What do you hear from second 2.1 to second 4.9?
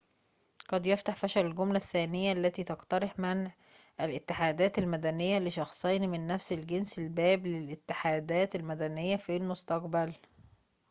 التي تقترح منع الاتحادات